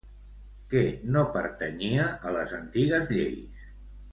Què 0.71 0.81
no 1.17 1.23
pertanyia 1.35 2.09
a 2.31 2.35
les 2.39 2.57
antigues 2.61 3.17
lleis? 3.19 3.65